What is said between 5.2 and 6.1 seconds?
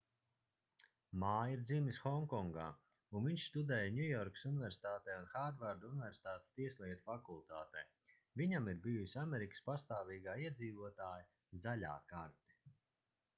un hārvarda